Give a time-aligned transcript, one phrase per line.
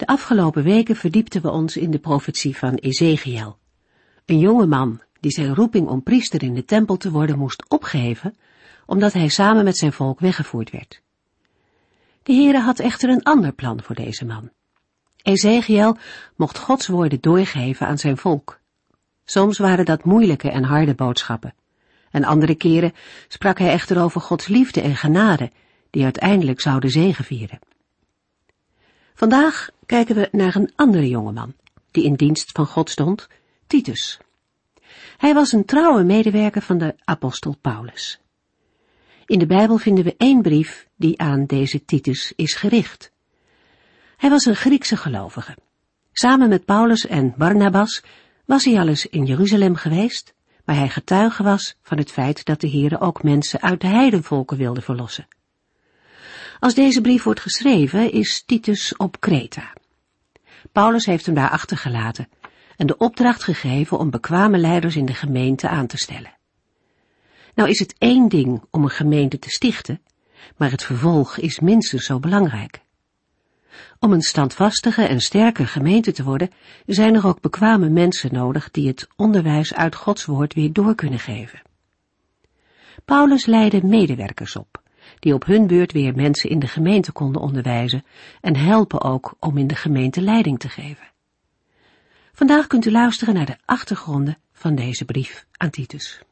[0.00, 3.58] De afgelopen weken verdiepten we ons in de profetie van Ezekiel.
[4.26, 8.36] Een jonge man die zijn roeping om priester in de tempel te worden moest opgeven,
[8.86, 11.02] omdat hij samen met zijn volk weggevoerd werd.
[12.22, 14.50] De Heere had echter een ander plan voor deze man.
[15.22, 15.96] Ezekiel
[16.36, 18.60] mocht Gods woorden doorgeven aan zijn volk.
[19.24, 21.54] Soms waren dat moeilijke en harde boodschappen,
[22.10, 22.92] en andere keren
[23.28, 25.50] sprak hij echter over Gods liefde en genade,
[25.90, 27.58] die uiteindelijk zouden zegevieren.
[29.14, 31.54] Vandaag kijken we naar een andere jongeman,
[31.90, 33.28] die in dienst van God stond,
[33.66, 34.20] Titus.
[35.16, 38.20] Hij was een trouwe medewerker van de apostel Paulus.
[39.26, 43.12] In de Bijbel vinden we één brief die aan deze Titus is gericht.
[44.16, 45.56] Hij was een Griekse gelovige.
[46.12, 48.02] Samen met Paulus en Barnabas
[48.44, 52.60] was hij al eens in Jeruzalem geweest, waar hij getuige was van het feit dat
[52.60, 55.26] de Heere ook mensen uit de heidenvolken wilde verlossen.
[56.60, 59.72] Als deze brief wordt geschreven, is Titus op Kreta.
[60.72, 62.28] Paulus heeft hem daar achtergelaten
[62.76, 66.34] en de opdracht gegeven om bekwame leiders in de gemeente aan te stellen.
[67.54, 70.02] Nou is het één ding om een gemeente te stichten,
[70.56, 72.80] maar het vervolg is minstens zo belangrijk.
[73.98, 76.50] Om een standvastige en sterke gemeente te worden,
[76.86, 81.18] zijn er ook bekwame mensen nodig die het onderwijs uit Gods woord weer door kunnen
[81.18, 81.62] geven.
[83.04, 84.82] Paulus leidde medewerkers op,
[85.18, 88.04] die op hun beurt weer mensen in de gemeente konden onderwijzen
[88.40, 91.08] en helpen ook om in de gemeente leiding te geven.
[92.32, 96.22] Vandaag kunt u luisteren naar de achtergronden van deze brief aan Titus.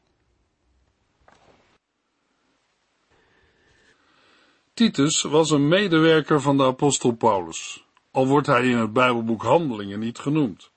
[4.73, 9.99] Titus was een medewerker van de apostel Paulus, al wordt hij in het Bijbelboek Handelingen
[9.99, 10.71] niet genoemd.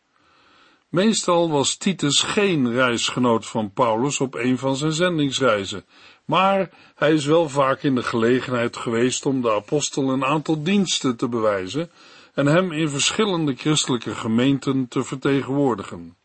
[0.89, 5.85] Meestal was Titus geen reisgenoot van Paulus op een van zijn zendingsreizen,
[6.25, 11.17] maar hij is wel vaak in de gelegenheid geweest om de apostel een aantal diensten
[11.17, 11.91] te bewijzen
[12.35, 16.17] en hem in verschillende christelijke gemeenten te vertegenwoordigen.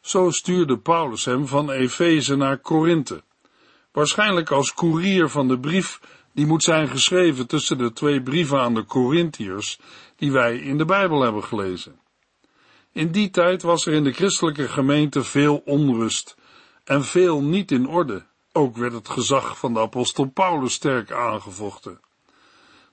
[0.00, 3.22] Zo stuurde Paulus hem van Efeze naar Korinthe,
[3.92, 6.00] waarschijnlijk als koerier van de brief
[6.34, 9.78] die moet zijn geschreven tussen de twee brieven aan de Corinthiërs
[10.16, 12.00] die wij in de Bijbel hebben gelezen.
[12.92, 16.36] In die tijd was er in de christelijke gemeente veel onrust
[16.84, 18.24] en veel niet in orde.
[18.52, 22.00] Ook werd het gezag van de apostel Paulus sterk aangevochten.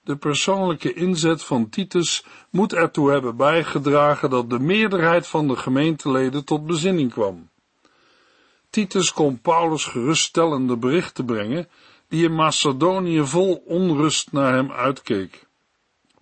[0.04, 6.46] De persoonlijke inzet van Titus moet ertoe hebben bijgedragen dat de meerderheid van de gemeenteleden
[6.46, 7.50] tot bezinning kwam.
[8.70, 11.68] Titus kon Paulus geruststellende berichten brengen,
[12.08, 15.48] die in Macedonië vol onrust naar hem uitkeek.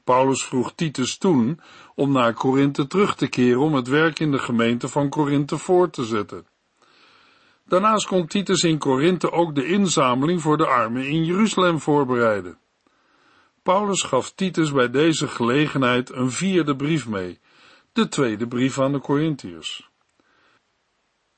[0.04, 1.60] Paulus vroeg Titus toen
[1.96, 5.94] om naar Korinthe terug te keren om het werk in de gemeente van Korinthe voort
[5.94, 6.46] te zetten.
[7.68, 12.58] Daarnaast kon Titus in Korinthe ook de inzameling voor de armen in Jeruzalem voorbereiden.
[13.64, 17.40] Paulus gaf Titus bij deze gelegenheid een vierde brief mee,
[17.94, 19.90] de tweede brief aan de Corinthiërs.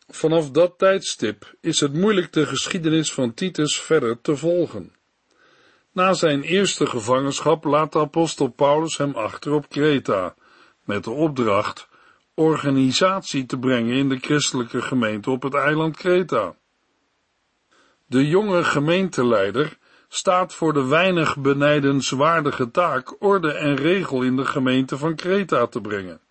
[0.07, 4.95] Vanaf dat tijdstip is het moeilijk de geschiedenis van Titus verder te volgen.
[5.91, 10.35] Na zijn eerste gevangenschap laat de apostel Paulus hem achter op Kreta,
[10.83, 11.88] met de opdracht
[12.39, 16.55] organisatie te brengen in de christelijke gemeente op het eiland Kreta.
[18.05, 19.77] De jonge gemeenteleider
[20.07, 25.81] staat voor de weinig benijdenswaardige taak orde en regel in de gemeente van Kreta te
[25.81, 26.21] brengen.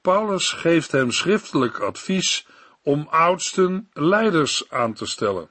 [0.00, 2.46] Paulus geeft hem schriftelijk advies
[2.82, 5.50] om oudsten leiders aan te stellen.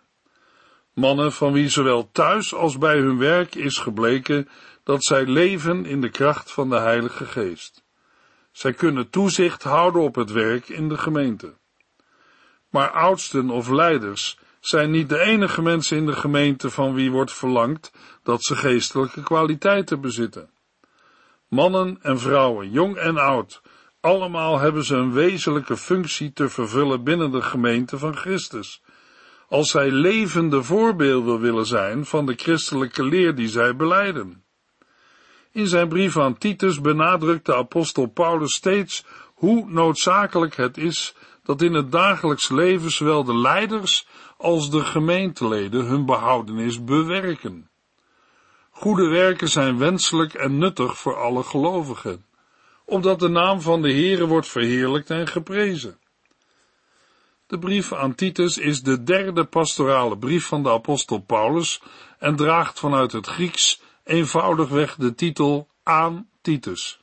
[0.93, 4.49] Mannen van wie zowel thuis als bij hun werk is gebleken
[4.83, 7.87] dat zij leven in de kracht van de Heilige Geest.
[8.51, 11.57] Zij kunnen toezicht houden op het werk in de gemeente.
[12.69, 17.33] Maar oudsten of leiders zijn niet de enige mensen in de gemeente van wie wordt
[17.33, 17.91] verlangd
[18.23, 20.49] dat ze geestelijke kwaliteiten bezitten.
[21.47, 23.61] Mannen en vrouwen, jong en oud,
[23.99, 28.81] allemaal hebben ze een wezenlijke functie te vervullen binnen de gemeente van Christus.
[29.47, 34.43] Als zij levende voorbeelden willen zijn van de christelijke leer die zij beleiden.
[35.59, 41.61] In zijn brief aan Titus benadrukt de apostel Paulus steeds hoe noodzakelijk het is dat
[41.61, 44.07] in het dagelijks leven zowel de leiders
[44.37, 47.69] als de gemeenteleden hun behoudenis bewerken.
[48.69, 52.25] Goede werken zijn wenselijk en nuttig voor alle gelovigen.
[52.85, 55.97] opdat de naam van de Heere wordt verheerlijkt en geprezen.
[57.47, 61.81] De brief aan Titus is de derde pastorale brief van de apostel Paulus
[62.19, 66.99] en draagt vanuit het Grieks eenvoudigweg de titel aan Titus.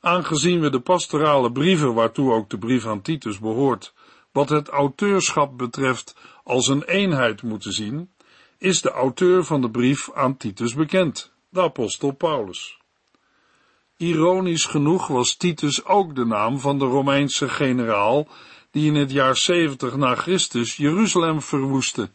[0.00, 3.94] Aangezien we de pastorale brieven, waartoe ook de brief aan Titus behoort,
[4.32, 8.10] wat het auteurschap betreft als een eenheid moeten zien,
[8.58, 12.78] is de auteur van de brief aan Titus bekend, de apostel Paulus.
[13.96, 18.28] Ironisch genoeg was Titus ook de naam van de Romeinse generaal
[18.70, 22.10] die in het jaar 70 na Christus Jeruzalem verwoestte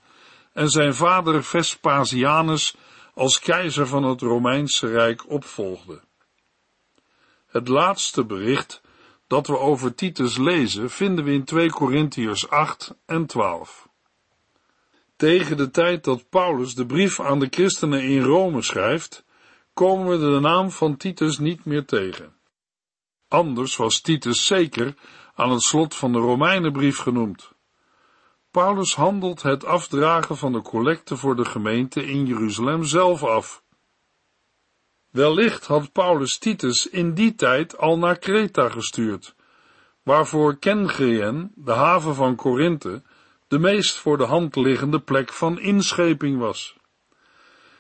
[0.53, 2.75] en zijn vader Vespasianus
[3.13, 6.01] als keizer van het Romeinse Rijk opvolgde.
[7.48, 8.81] Het laatste bericht
[9.27, 13.89] dat we over Titus lezen vinden we in 2 Korintiërs 8 en 12.
[15.15, 19.25] Tegen de tijd dat Paulus de brief aan de christenen in Rome schrijft,
[19.74, 22.33] komen we de naam van Titus niet meer tegen.
[23.27, 24.95] Anders was Titus zeker
[25.33, 27.51] aan het slot van de Romeinenbrief genoemd.
[28.53, 33.63] Paulus handelt het afdragen van de collecte voor de gemeente in Jeruzalem zelf af.
[35.09, 39.35] Wellicht had Paulus Titus in die tijd al naar Kreta gestuurd,
[40.03, 43.01] waarvoor Kengeen, de haven van Korinthe,
[43.47, 46.75] de meest voor de hand liggende plek van inscheping was.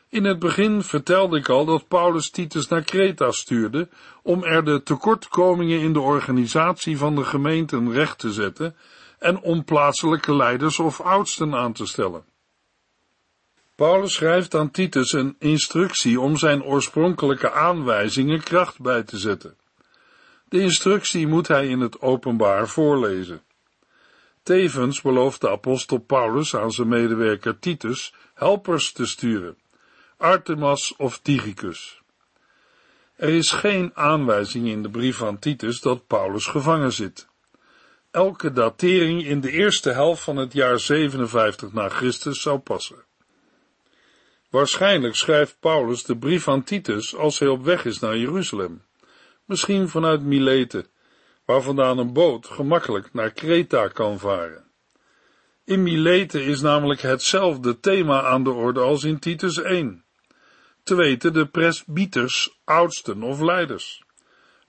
[0.09, 3.89] In het begin vertelde ik al dat Paulus Titus naar Kreta stuurde
[4.23, 8.75] om er de tekortkomingen in de organisatie van de gemeenten recht te zetten
[9.23, 12.25] en om plaatselijke leiders of oudsten aan te stellen.
[13.75, 19.57] Paulus schrijft aan Titus een instructie om zijn oorspronkelijke aanwijzingen kracht bij te zetten.
[20.49, 23.41] De instructie moet hij in het openbaar voorlezen.
[24.43, 29.57] Tevens belooft de apostel Paulus aan zijn medewerker Titus helpers te sturen,
[30.17, 32.01] Artemas of Tychicus.
[33.15, 37.31] Er is geen aanwijzing in de brief van Titus dat Paulus gevangen zit.
[38.13, 43.03] Elke datering in de eerste helft van het jaar 57 na Christus zou passen.
[44.49, 48.81] Waarschijnlijk schrijft Paulus de brief aan Titus als hij op weg is naar Jeruzalem,
[49.45, 50.85] misschien vanuit Milete,
[51.45, 54.63] waar vandaan een boot gemakkelijk naar Kreta kan varen.
[55.63, 60.03] In Milete is namelijk hetzelfde thema aan de orde als in Titus 1.
[60.83, 64.03] Te weten de presbyters, oudsten of leiders.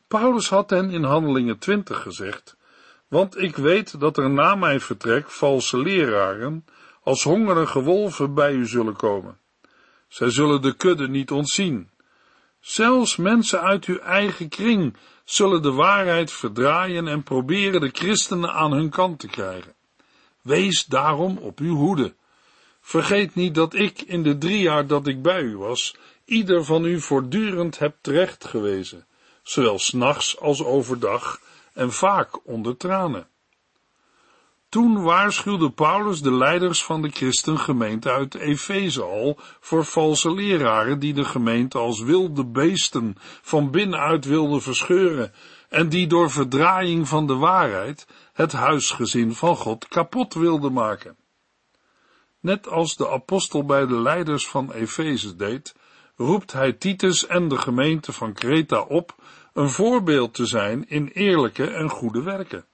[0.08, 2.56] Paulus had hen in Handelingen 20 gezegd,
[3.14, 6.64] want ik weet dat er na mijn vertrek valse leraren
[7.02, 9.38] als hongerige wolven bij u zullen komen.
[10.08, 11.90] Zij zullen de kudde niet ontzien.
[12.60, 18.72] Zelfs mensen uit uw eigen kring zullen de waarheid verdraaien en proberen de christenen aan
[18.72, 19.74] hun kant te krijgen.
[20.42, 22.14] Wees daarom op uw hoede.
[22.80, 26.84] Vergeet niet dat ik in de drie jaar dat ik bij u was, ieder van
[26.84, 29.06] u voortdurend heb terecht gewezen,
[29.42, 31.40] zowel s'nachts als overdag
[31.74, 33.28] en vaak onder tranen.
[34.68, 41.14] Toen waarschuwde Paulus de leiders van de christengemeente uit Efeze al voor valse leraren die
[41.14, 45.32] de gemeente als wilde beesten van binnenuit wilden verscheuren
[45.68, 51.16] en die door verdraaiing van de waarheid het huisgezin van God kapot wilden maken.
[52.40, 55.74] Net als de apostel bij de leiders van Efeze deed,
[56.16, 59.14] roept hij Titus en de gemeente van Kreta op
[59.54, 62.66] een voorbeeld te zijn in eerlijke en goede werken.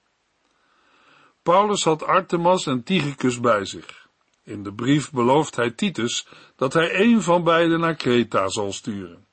[1.43, 4.07] Paulus had Artemas en Tychicus bij zich.
[4.43, 9.25] In de brief belooft hij Titus dat hij een van beiden naar Kreta zal sturen.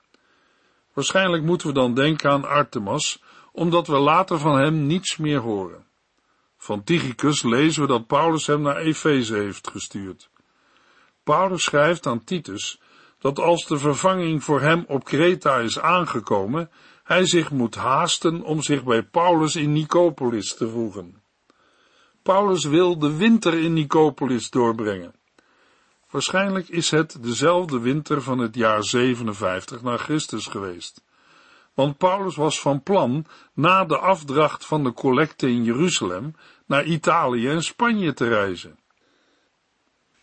[0.93, 5.87] Waarschijnlijk moeten we dan denken aan Artemas, omdat we later van hem niets meer horen.
[6.57, 10.31] Van Tychicus lezen we dat Paulus hem naar Efeze heeft gestuurd.
[11.23, 12.81] Paulus schrijft aan Titus
[13.19, 16.71] dat als de vervanging voor hem op Kreta is aangekomen,
[17.09, 21.23] hij zich moet haasten om zich bij Paulus in Nicopolis te voegen.
[22.23, 25.15] Paulus wil de winter in Nicopolis doorbrengen.
[26.11, 31.05] Waarschijnlijk is het dezelfde winter van het jaar 57 na Christus geweest.
[31.75, 36.35] Want Paulus was van plan na de afdracht van de collecte in Jeruzalem
[36.67, 38.79] naar Italië en Spanje te reizen.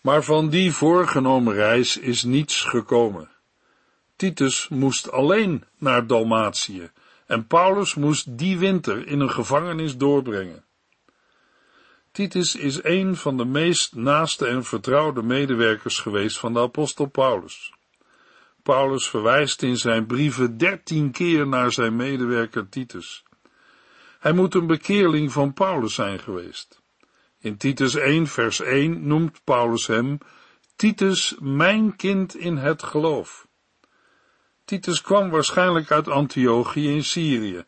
[0.01, 3.35] Maar van die voorgenomen reis is niets gekomen.
[4.15, 6.91] Titus moest alleen naar Dalmatië
[7.25, 10.65] en Paulus moest die winter in een gevangenis doorbrengen.
[12.12, 17.74] Titus is een van de meest naaste en vertrouwde medewerkers geweest van de apostel Paulus.
[18.63, 23.24] Paulus verwijst in zijn brieven dertien keer naar zijn medewerker Titus.
[24.19, 26.81] Hij moet een bekeerling van Paulus zijn geweest.
[27.39, 30.17] In Titus 1 vers 1 noemt Paulus hem
[30.75, 33.45] Titus mijn kind in het geloof.
[34.65, 37.65] Titus kwam waarschijnlijk uit Antiochië in Syrië.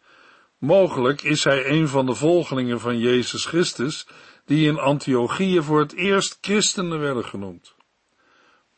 [0.58, 4.08] Mogelijk is hij een van de volgelingen van Jezus Christus,
[4.46, 7.76] die in Antiochië voor het eerst christenen werden genoemd.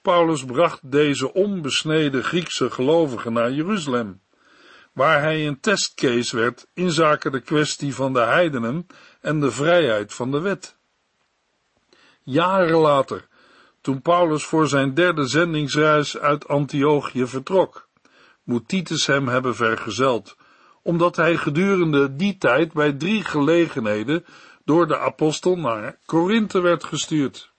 [0.01, 4.21] Paulus bracht deze onbesneden Griekse gelovigen naar Jeruzalem,
[4.93, 8.87] waar hij een testcase werd in zaken de kwestie van de heidenen
[9.21, 10.77] en de vrijheid van de wet.
[12.23, 13.27] Jaren later,
[13.81, 17.88] toen Paulus voor zijn derde zendingsreis uit Antiochië vertrok,
[18.49, 20.37] moet Titus hem hebben vergezeld,
[20.81, 24.25] omdat hij gedurende die tijd bij drie gelegenheden
[24.65, 27.51] door de apostel naar Korinthe werd gestuurd.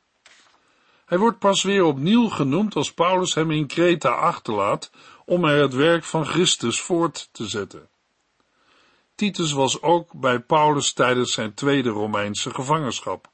[1.05, 4.91] Hij wordt pas weer opnieuw genoemd als Paulus hem in Kreta achterlaat
[5.25, 7.89] om er het werk van Christus voort te zetten.
[9.15, 13.31] Titus was ook bij Paulus tijdens zijn tweede Romeinse gevangenschap,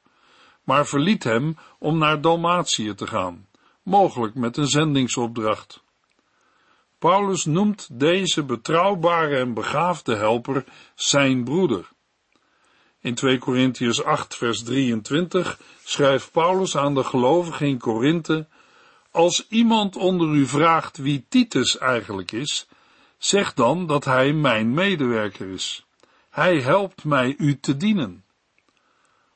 [0.63, 3.47] maar verliet hem om naar Dalmatië te gaan,
[3.83, 5.85] mogelijk met een zendingsopdracht.
[6.99, 10.63] Paulus noemt deze betrouwbare en begaafde helper
[10.95, 11.89] zijn broeder.
[12.99, 18.47] In 2 Korintiërs 8 vers 23 schrijft Paulus aan de gelovigen in Korinthe,
[19.11, 22.67] als iemand onder u vraagt wie Titus eigenlijk is,
[23.17, 25.85] zeg dan dat hij mijn medewerker is.
[26.29, 28.25] Hij helpt mij u te dienen.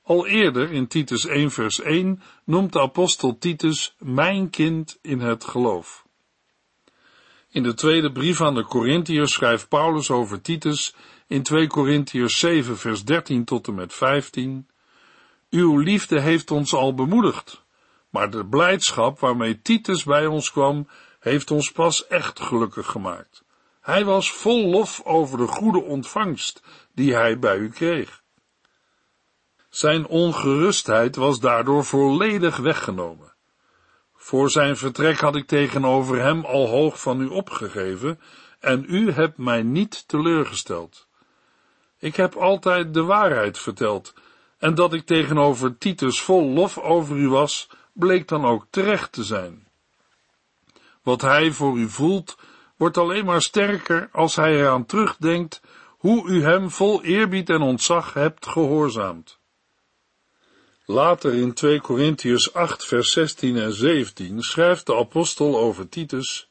[0.03, 5.43] Al eerder in Titus 1 vers 1 noemt de apostel Titus mijn kind in het
[5.43, 6.00] geloof.
[7.51, 10.95] In de tweede brief aan de Corinthiërs schrijft Paulus over Titus
[11.27, 14.67] in 2 Corinthiërs 7 vers 13 tot en met 15.
[15.49, 17.63] Uw liefde heeft ons al bemoedigd,
[18.09, 20.87] maar de blijdschap waarmee Titus bij ons kwam,
[21.19, 23.43] heeft ons pas echt gelukkig gemaakt.
[23.81, 28.21] Hij was vol lof over de goede ontvangst die hij bij u kreeg.
[29.69, 33.30] Zijn ongerustheid was daardoor volledig weggenomen.
[34.23, 38.19] Voor zijn vertrek had ik tegenover hem al hoog van u opgegeven,
[38.59, 41.07] en u hebt mij niet teleurgesteld.
[41.99, 44.13] Ik heb altijd de waarheid verteld,
[44.57, 49.23] en dat ik tegenover Titus vol lof over u was, bleek dan ook terecht te
[49.23, 49.67] zijn.
[51.03, 52.37] Wat hij voor u voelt,
[52.77, 58.13] wordt alleen maar sterker als hij eraan terugdenkt hoe u hem vol eerbied en ontzag
[58.13, 59.40] hebt gehoorzaamd.
[60.91, 66.49] Later in 2 Korintiërs 8 vers 16 en 17 schrijft de apostel over Titus,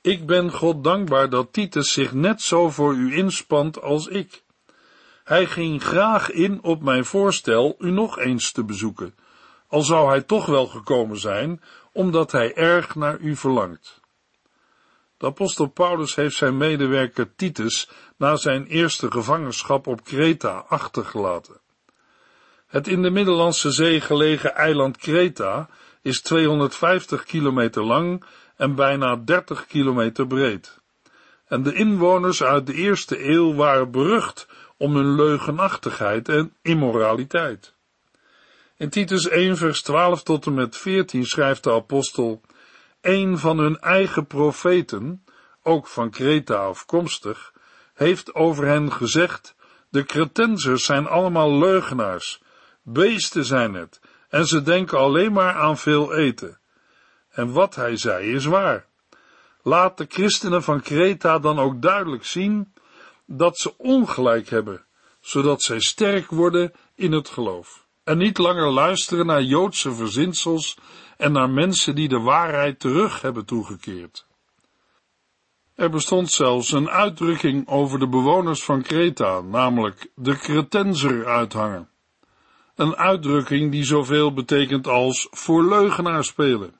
[0.00, 4.42] Ik ben God dankbaar dat Titus zich net zo voor u inspant als ik.
[5.24, 9.14] Hij ging graag in op mijn voorstel u nog eens te bezoeken,
[9.68, 11.62] al zou hij toch wel gekomen zijn,
[11.92, 14.00] omdat hij erg naar u verlangt.
[15.16, 21.62] De apostel Paulus heeft zijn medewerker Titus na zijn eerste gevangenschap op Kreta achtergelaten.
[22.74, 25.68] Het in de Middellandse Zee gelegen eiland Kreta
[26.02, 28.24] is 250 kilometer lang
[28.56, 30.80] en bijna 30 kilometer breed.
[31.46, 37.74] En de inwoners uit de eerste eeuw waren berucht om hun leugenachtigheid en immoraliteit.
[38.76, 42.40] In Titus 1 vers 12 tot en met 14 schrijft de apostel,
[43.00, 45.24] een van hun eigen profeten,
[45.62, 47.52] ook van Kreta afkomstig,
[47.94, 49.54] heeft over hen gezegd,
[49.88, 52.42] de Cretensers zijn allemaal leugenaars,
[52.84, 56.58] beesten zijn het, en ze denken alleen maar aan veel eten.
[57.30, 58.86] En wat hij zei is waar.
[59.62, 62.72] Laat de christenen van Kreta dan ook duidelijk zien
[63.26, 64.84] dat ze ongelijk hebben,
[65.20, 67.86] zodat zij sterk worden in het geloof.
[68.04, 70.78] En niet langer luisteren naar Joodse verzinsels
[71.16, 74.26] en naar mensen die de waarheid terug hebben toegekeerd.
[75.74, 81.88] Er bestond zelfs een uitdrukking over de bewoners van Kreta, namelijk de Cretenser uithangen.
[82.74, 86.74] Een uitdrukking die zoveel betekent als voor leugenaar spelen.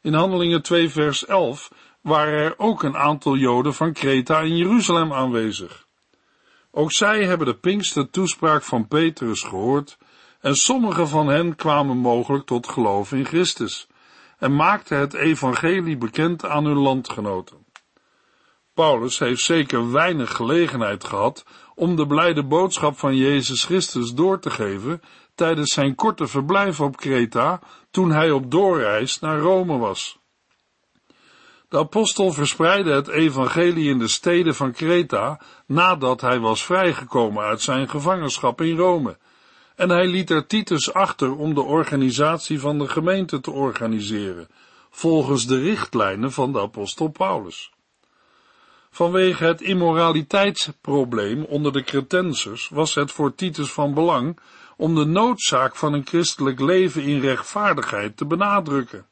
[0.00, 1.70] In Handelingen 2 vers 11
[2.00, 5.86] waren er ook een aantal Joden van Kreta in Jeruzalem aanwezig.
[6.70, 9.98] Ook zij hebben de Pinkster toespraak van Petrus gehoord
[10.40, 13.86] en sommige van hen kwamen mogelijk tot geloof in Christus
[14.38, 17.66] en maakten het evangelie bekend aan hun landgenoten.
[18.74, 21.44] Paulus heeft zeker weinig gelegenheid gehad
[21.76, 25.02] om de blijde boodschap van Jezus Christus door te geven
[25.34, 30.18] tijdens zijn korte verblijf op Kreta toen hij op doorreis naar Rome was.
[31.68, 37.60] De apostel verspreidde het evangelie in de steden van Kreta nadat hij was vrijgekomen uit
[37.60, 39.18] zijn gevangenschap in Rome.
[39.74, 44.48] En hij liet er Titus achter om de organisatie van de gemeente te organiseren,
[44.90, 47.70] volgens de richtlijnen van de apostel Paulus.
[48.96, 54.38] Vanwege het immoraliteitsprobleem onder de Cretensers was het voor Titus van belang
[54.76, 59.06] om de noodzaak van een christelijk leven in rechtvaardigheid te benadrukken.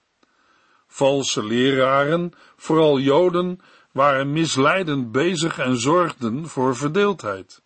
[0.87, 3.61] Valse leraren, vooral Joden,
[3.93, 7.63] waren misleidend bezig en zorgden voor verdeeldheid.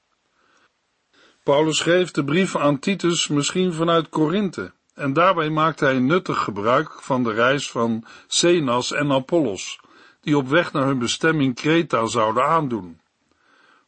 [1.42, 7.02] Paulus schreef de brief aan Titus misschien vanuit Korinthe, en daarbij maakte hij nuttig gebruik
[7.02, 9.78] van de reis van Zenas en Apollos,
[10.28, 13.00] die op weg naar hun bestemming Kreta zouden aandoen.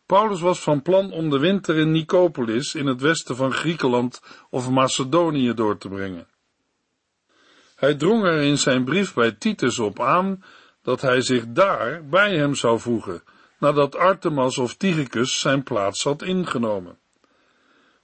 [0.07, 4.71] Paulus was van plan om de winter in Nicopolis in het westen van Griekenland of
[4.71, 6.27] Macedonië door te brengen.
[7.77, 10.45] Hij drong er in zijn brief bij Titus op aan
[10.83, 13.23] dat hij zich daar bij hem zou voegen,
[13.59, 16.99] nadat Artemas of Tychicus zijn plaats had ingenomen.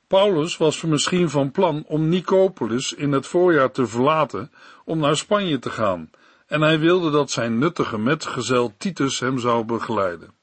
[0.07, 4.53] Paulus was misschien van plan om Nicopolis in het voorjaar te verlaten
[4.85, 6.11] om naar Spanje te gaan,
[6.47, 10.35] en hij wilde dat zijn nuttige metgezel Titus hem zou begeleiden.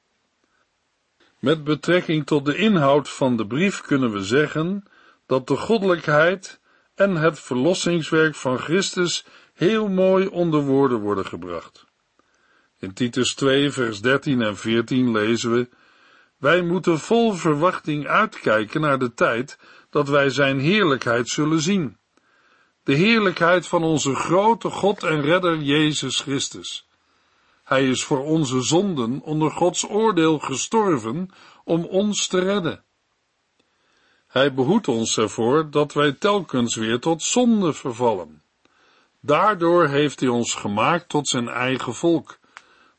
[1.38, 4.84] Met betrekking tot de inhoud van de brief kunnen we zeggen
[5.26, 6.60] dat de goddelijkheid
[6.94, 11.84] en het verlossingswerk van Christus heel mooi onder woorden worden gebracht.
[12.78, 15.68] In Titus 2, vers 13 en 14 lezen we:
[16.38, 19.58] Wij moeten vol verwachting uitkijken naar de tijd
[19.90, 21.96] dat wij Zijn heerlijkheid zullen zien.
[22.84, 26.86] De heerlijkheid van onze grote God en Redder Jezus Christus.
[27.62, 31.30] Hij is voor onze zonden onder Gods oordeel gestorven
[31.64, 32.84] om ons te redden.
[34.26, 38.42] Hij behoedt ons ervoor dat wij telkens weer tot zonde vervallen.
[39.20, 42.38] Daardoor heeft hij ons gemaakt tot zijn eigen volk,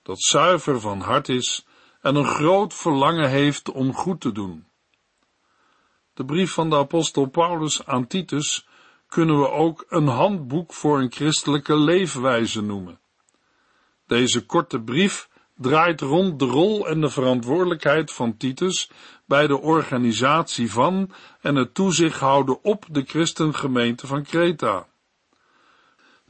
[0.03, 1.65] dat zuiver van hart is
[2.01, 4.67] en een groot verlangen heeft om goed te doen.
[6.13, 8.67] De brief van de apostel Paulus aan Titus
[9.15, 12.99] kunnen we ook een handboek voor een christelijke leefwijze noemen.
[14.07, 18.91] Deze korte brief draait rond de rol en de verantwoordelijkheid van Titus
[19.25, 24.87] bij de organisatie van en het toezicht houden op de christengemeente van Kreta.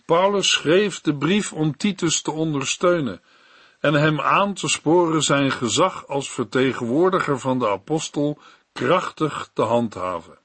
[0.05, 3.21] Paulus schreef de brief om Titus te ondersteunen
[3.79, 8.39] en hem aan te sporen zijn gezag als vertegenwoordiger van de apostel
[8.73, 10.43] krachtig te handhaven.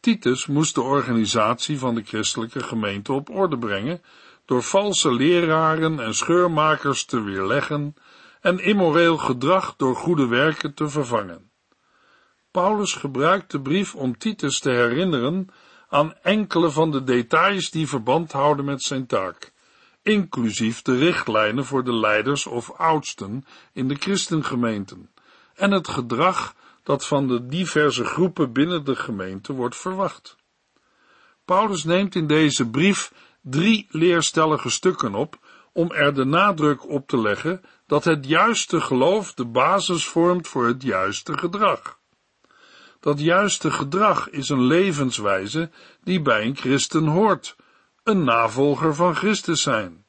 [0.00, 4.02] Titus moest de organisatie van de christelijke gemeente op orde brengen
[4.44, 7.94] door valse leraren en scheurmakers te weerleggen
[8.40, 11.50] en immoreel gedrag door goede werken te vervangen.
[12.50, 15.48] Paulus gebruikt de brief om Titus te herinneren
[15.88, 19.52] aan enkele van de details die verband houden met zijn taak,
[20.02, 25.10] inclusief de richtlijnen voor de leiders of oudsten in de christengemeenten
[25.54, 26.54] en het gedrag
[26.90, 30.36] dat van de diverse groepen binnen de gemeente wordt verwacht.
[31.44, 35.38] Paulus neemt in deze brief drie leerstellige stukken op
[35.72, 40.66] om er de nadruk op te leggen dat het juiste geloof de basis vormt voor
[40.66, 41.98] het juiste gedrag.
[43.00, 45.70] Dat juiste gedrag is een levenswijze
[46.02, 47.56] die bij een christen hoort,
[48.02, 50.04] een navolger van Christus zijn.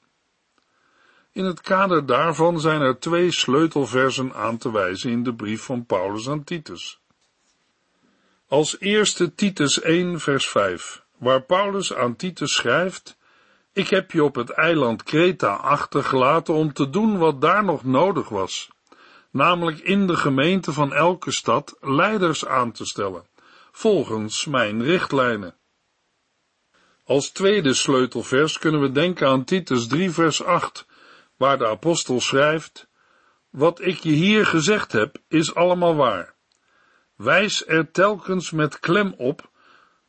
[1.34, 5.86] In het kader daarvan zijn er twee sleutelversen aan te wijzen in de brief van
[5.86, 7.00] Paulus aan Titus.
[8.48, 13.18] Als eerste Titus 1 vers 5, waar Paulus aan Titus schrijft,
[13.74, 18.30] ik heb je op het eiland Kreta achtergelaten om te doen wat daar nog nodig
[18.30, 18.70] was,
[19.30, 23.26] namelijk in de gemeente van elke stad leiders aan te stellen,
[23.72, 25.56] volgens mijn richtlijnen.
[27.06, 30.86] Als tweede sleutelvers kunnen we denken aan Titus 3 vers 8,
[31.42, 32.88] waar de apostel schrijft,
[33.50, 36.36] wat ik je hier gezegd heb, is allemaal waar.
[37.16, 39.50] Wijs er telkens met klem op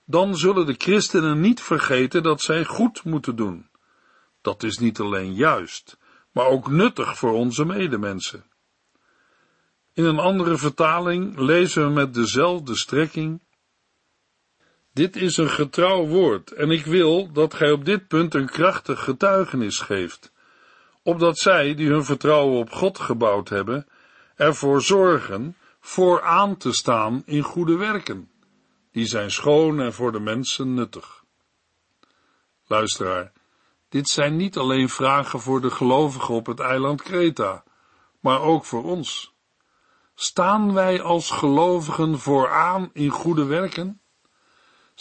[0.05, 3.71] dan zullen de christenen niet vergeten dat zij goed moeten doen.
[4.41, 5.99] Dat is niet alleen juist,
[6.33, 8.45] maar ook nuttig voor onze medemensen.
[9.93, 13.43] In een andere vertaling lezen we met dezelfde strekking.
[14.93, 19.05] Dit is een getrouw woord en ik wil dat gij op dit punt een krachtig
[19.05, 20.32] getuigenis geeft,
[21.03, 23.87] opdat zij, die hun vertrouwen op God gebouwd hebben,
[24.35, 28.31] ervoor zorgen vooraan te staan in goede werken
[28.93, 31.25] die zijn schoon en voor de mensen nuttig.
[32.67, 33.33] Luisteraar,
[33.89, 37.65] dit zijn niet alleen vragen voor de gelovigen op het eiland Kreta,
[38.21, 39.35] maar ook voor ons.
[40.15, 44.01] Staan wij als gelovigen vooraan in goede werken?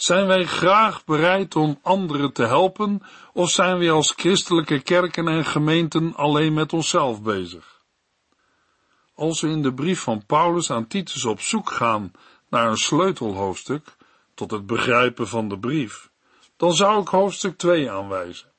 [0.02, 5.44] Zijn wij graag bereid om anderen te helpen, of zijn wij als christelijke kerken en
[5.44, 7.82] gemeenten alleen met onszelf bezig?
[9.14, 12.12] Als we in de brief van Paulus aan Titus op zoek gaan
[12.48, 13.96] naar een sleutelhoofdstuk
[14.34, 16.10] tot het begrijpen van de brief,
[16.56, 18.52] dan zou ik hoofdstuk 2 aanwijzen.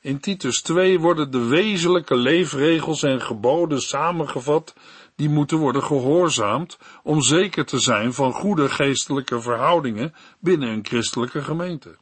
[0.00, 4.74] In Titus 2 worden de wezenlijke leefregels en geboden samengevat
[5.16, 11.42] die moeten worden gehoorzaamd om zeker te zijn van goede geestelijke verhoudingen binnen een christelijke
[11.42, 11.96] gemeente.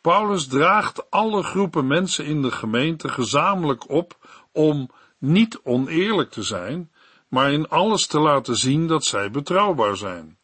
[0.00, 4.16] Paulus draagt alle groepen mensen in de gemeente gezamenlijk op
[4.52, 6.92] om niet oneerlijk te zijn,
[7.28, 10.38] maar in alles te laten zien dat zij betrouwbaar zijn.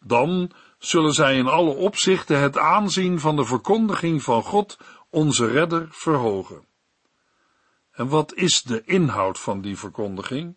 [0.00, 4.78] Dan zullen zij in alle opzichten het aanzien van de verkondiging van God,
[5.10, 6.64] onze redder, verhogen.
[7.92, 10.56] En wat is de inhoud van die verkondiging?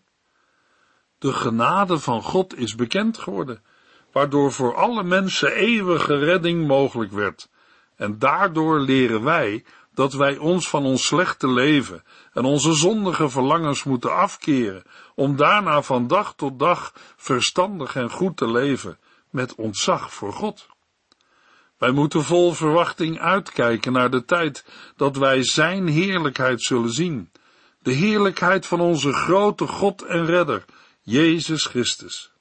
[1.23, 3.63] De genade van God is bekend geworden,
[4.11, 7.49] waardoor voor alle mensen eeuwige redding mogelijk werd.
[7.95, 13.83] En daardoor leren wij dat wij ons van ons slechte leven en onze zondige verlangens
[13.83, 14.83] moeten afkeren,
[15.15, 18.97] om daarna van dag tot dag verstandig en goed te leven,
[19.29, 20.67] met ontzag voor God.
[21.77, 27.31] Wij moeten vol verwachting uitkijken naar de tijd dat wij Zijn heerlijkheid zullen zien,
[27.79, 30.65] de heerlijkheid van onze grote God en Redder,
[31.05, 32.31] Jezus Christus.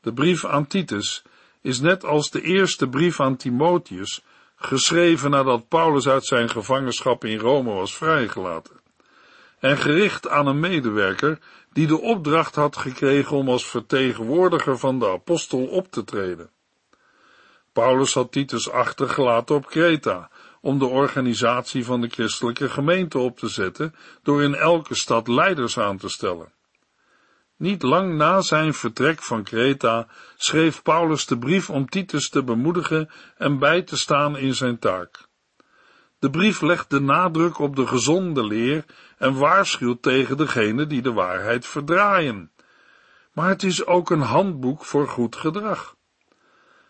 [0.00, 1.22] De brief aan Titus
[1.60, 4.24] is net als de eerste brief aan Timotheus
[4.56, 8.80] geschreven nadat Paulus uit zijn gevangenschap in Rome was vrijgelaten,
[9.58, 11.38] en gericht aan een medewerker
[11.72, 16.50] die de opdracht had gekregen om als vertegenwoordiger van de apostel op te treden.
[17.72, 20.30] Paulus had Titus achtergelaten op Kreta
[20.60, 25.78] om de organisatie van de christelijke gemeente op te zetten door in elke stad leiders
[25.78, 26.52] aan te stellen.
[27.56, 33.10] Niet lang na zijn vertrek van Kreta schreef Paulus de brief om Titus te bemoedigen
[33.36, 35.28] en bij te staan in zijn taak.
[36.18, 38.84] De brief legt de nadruk op de gezonde leer
[39.18, 42.50] en waarschuwt tegen degenen die de waarheid verdraaien.
[43.32, 45.96] Maar het is ook een handboek voor goed gedrag.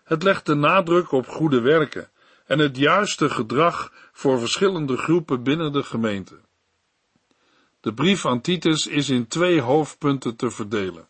[0.05, 2.09] Het legt de nadruk op goede werken
[2.47, 6.41] en het juiste gedrag voor verschillende groepen binnen de gemeente.
[7.85, 11.09] De brief aan Titus is in twee hoofdpunten te verdelen.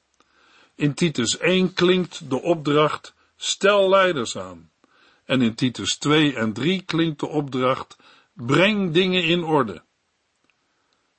[0.74, 4.70] In Titus 1 klinkt de opdracht stel leiders aan.
[5.24, 7.96] En in Titus 2 en 3 klinkt de opdracht
[8.32, 9.82] breng dingen in orde.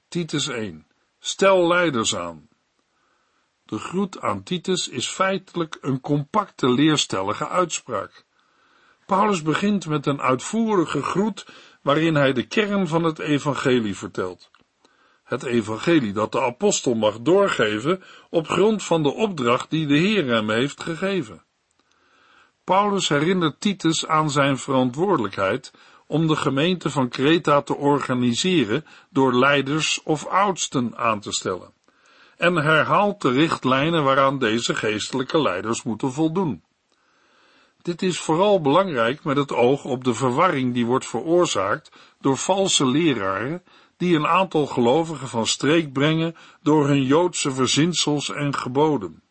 [0.07, 0.87] Titus 1
[1.19, 2.49] Stel leiders aan.
[3.65, 8.25] De groet aan Titus is feitelijk een compacte leerstellige uitspraak.
[9.05, 11.45] Paulus begint met een uitvoerige groet
[11.81, 14.53] waarin hij de kern van het evangelie vertelt
[15.25, 20.25] het evangelie dat de apostel mag doorgeven op grond van de opdracht die de Heer
[20.27, 21.43] hem heeft gegeven.
[22.63, 25.71] Paulus herinnert Titus aan zijn verantwoordelijkheid
[26.07, 31.73] om de gemeente van Kreta te organiseren door leiders of oudsten aan te stellen,
[32.37, 36.63] en herhaalt de richtlijnen waaraan deze geestelijke leiders moeten voldoen.
[37.81, 42.85] Dit is vooral belangrijk met het oog op de verwarring die wordt veroorzaakt door valse
[42.85, 43.63] leraren
[43.97, 49.23] die een aantal gelovigen van streek brengen door hun Joodse verzinsels en geboden.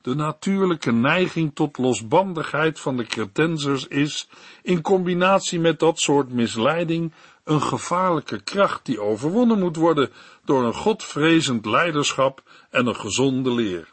[0.00, 4.28] De natuurlijke neiging tot losbandigheid van de Cretensers is,
[4.62, 7.12] in combinatie met dat soort misleiding,
[7.44, 10.12] een gevaarlijke kracht die overwonnen moet worden
[10.44, 13.92] door een godvrezend leiderschap en een gezonde leer.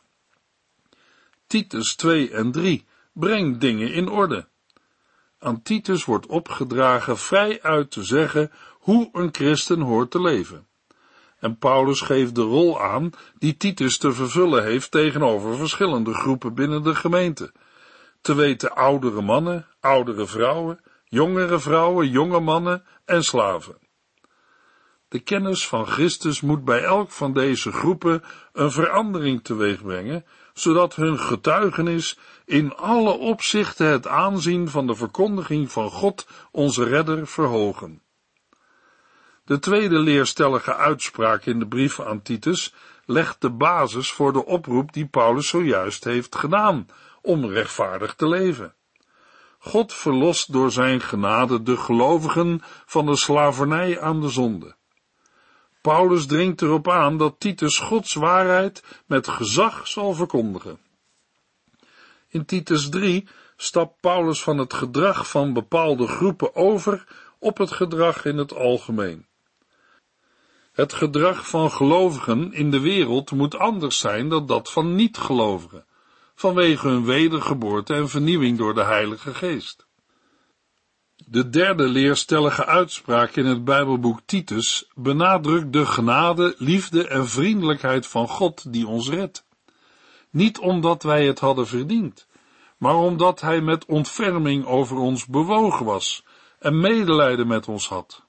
[1.47, 4.47] Titus 2 en 3 brengt dingen in orde.
[5.39, 8.51] Aan Titus wordt opgedragen vrij uit te zeggen
[8.87, 10.67] hoe een christen hoort te leven.
[11.39, 16.83] En Paulus geeft de rol aan die Titus te vervullen heeft tegenover verschillende groepen binnen
[16.83, 17.51] de gemeente.
[18.21, 23.77] Te weten oudere mannen, oudere vrouwen, jongere vrouwen, jonge mannen en slaven.
[25.07, 28.23] De kennis van Christus moet bij elk van deze groepen
[28.53, 35.89] een verandering teweegbrengen, zodat hun getuigenis in alle opzichten het aanzien van de verkondiging van
[35.89, 38.05] God, onze redder, verhogen.
[39.47, 42.73] De tweede leerstellige uitspraak in de brief aan Titus
[43.05, 46.87] legt de basis voor de oproep die Paulus zojuist heeft gedaan
[47.21, 48.73] om rechtvaardig te leven.
[49.59, 54.75] God verlost door zijn genade de gelovigen van de slavernij aan de zonde.
[55.81, 60.79] Paulus dringt erop aan dat Titus Gods waarheid met gezag zal verkondigen.
[62.27, 67.05] In Titus 3 stapt Paulus van het gedrag van bepaalde groepen over
[67.39, 69.26] op het gedrag in het algemeen.
[70.77, 75.85] Het gedrag van gelovigen in de wereld moet anders zijn dan dat van niet-gelovigen,
[76.35, 79.87] vanwege hun wedergeboorte en vernieuwing door de Heilige Geest.
[81.15, 88.27] De derde leerstellige uitspraak in het Bijbelboek Titus benadrukt de genade, liefde en vriendelijkheid van
[88.27, 89.45] God die ons redt.
[90.29, 92.27] Niet omdat wij het hadden verdiend,
[92.77, 96.25] maar omdat Hij met ontferming over ons bewogen was
[96.59, 98.25] en medelijden met ons had.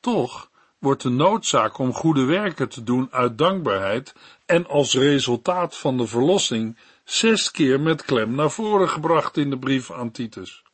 [0.00, 4.14] Toch wordt de noodzaak om goede werken te doen uit dankbaarheid
[4.46, 9.58] en als resultaat van de verlossing zes keer met klem naar voren gebracht in de
[9.58, 10.64] brief aan Titus.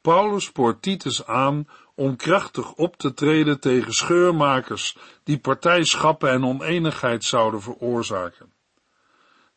[0.00, 7.24] Paulus spoort Titus aan om krachtig op te treden tegen scheurmakers die partijschappen en oneenigheid
[7.24, 8.52] zouden veroorzaken.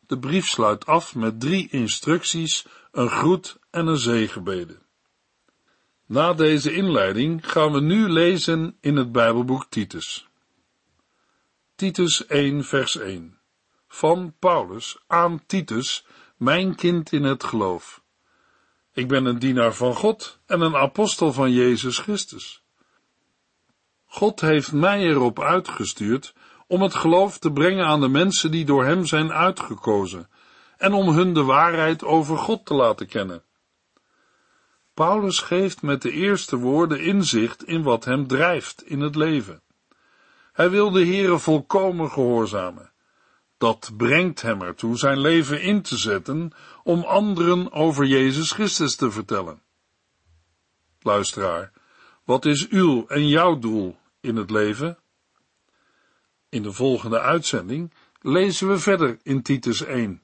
[0.06, 4.83] De brief sluit af met drie instructies, een groet en een zegenbede.
[6.06, 10.28] Na deze inleiding gaan we nu lezen in het Bijbelboek Titus.
[11.74, 13.38] Titus 1 vers 1
[13.88, 18.02] Van Paulus aan Titus, mijn kind in het geloof.
[18.92, 22.62] Ik ben een dienaar van God en een apostel van Jezus Christus.
[24.06, 26.34] God heeft mij erop uitgestuurd
[26.66, 30.28] om het geloof te brengen aan de mensen die door hem zijn uitgekozen
[30.76, 33.42] en om hun de waarheid over God te laten kennen.
[34.94, 39.62] Paulus geeft met de eerste woorden inzicht in wat hem drijft in het leven.
[40.52, 42.92] Hij wil de Heere volkomen gehoorzamen.
[43.58, 46.52] Dat brengt hem ertoe zijn leven in te zetten
[46.82, 49.62] om anderen over Jezus Christus te vertellen.
[51.00, 51.72] Luisteraar,
[52.24, 54.98] wat is uw en jouw doel in het leven?
[56.48, 60.23] In de volgende uitzending lezen we verder in Titus 1.